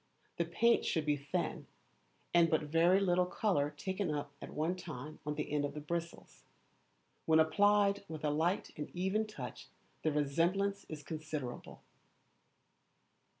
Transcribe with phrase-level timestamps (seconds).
[0.37, 1.67] The paint should be thin,
[2.33, 5.79] and but very little colour taken up at one time on the end of the
[5.79, 6.41] bristles.
[7.27, 9.67] When applied with a light and even touch
[10.01, 11.83] the resemblance is considerable.